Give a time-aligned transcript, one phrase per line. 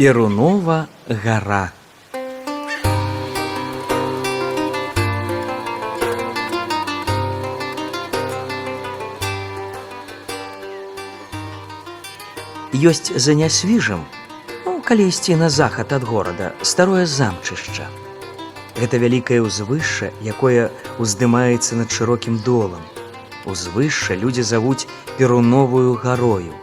[0.00, 1.72] Перунова гора.
[12.72, 14.00] Ёсць за нясвіжым,
[14.64, 17.92] ну, калі ісці на захад ад горада, старое замчышча.
[18.80, 22.80] Гэта вялікае ўзвышша, якое ўздымаецца над шырокім долам.
[23.44, 24.88] Узвышша людзі завуць
[25.20, 26.56] перуновую гарою.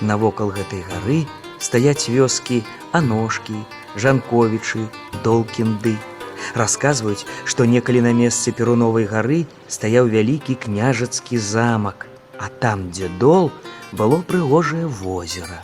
[0.00, 1.28] Навокал гэтай гары
[1.63, 3.55] стаяць вёскі Аношкі,
[3.95, 4.87] Жанковічы,
[5.23, 5.95] Долкінды.
[6.55, 12.07] Расказваюць, што некалі на месцы перуновай гары стаяў вялікі княжацкі замак,
[12.39, 13.51] а там, дзе дол,
[13.91, 15.61] было прыгожае возера.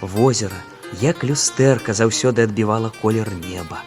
[0.00, 0.60] Возера,
[1.00, 3.82] як люстэрка заўсёды адбівала колер неба.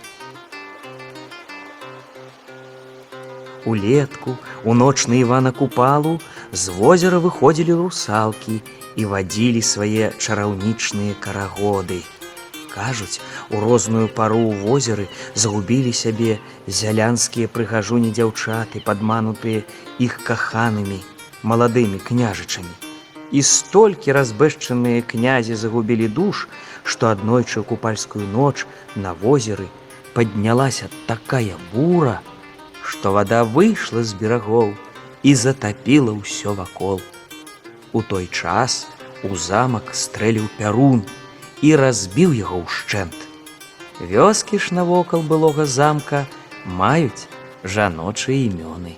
[3.66, 6.20] Улетку, у ноч на Івана Купалу
[6.52, 8.62] з возера выходзілі русалкі
[8.95, 12.02] і вадзілі свае чараўнічныя карагоды.
[12.73, 19.66] Кажуць, у розную пару ў возеры загубілі сябе зялянскія прыгажуні дзяўчаты, падманутыя
[20.00, 21.02] іх каханымі,
[21.44, 22.72] маладымі княжычамі.
[23.31, 26.48] І столькі разбэшчаныя князі загубілі душ,
[26.84, 29.67] што аднойчы ў купальскую ноч на возеры
[30.14, 32.22] паднялася такая бура,
[32.84, 34.73] што вада выйшла з берагоў
[35.23, 37.02] і затапіла ўсё вакол.
[37.94, 38.88] У той час
[39.23, 41.03] у замак стрэліў пярун
[41.62, 43.17] і разбіў яго ўшчэнт.
[44.00, 46.25] Вёскі ж навокал былога замка
[46.66, 47.28] маюць
[47.64, 48.95] жаночыя імёны.